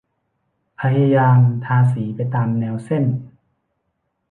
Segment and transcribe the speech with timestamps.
[0.81, 3.03] พยายามทาสีไปตามแนวเส้น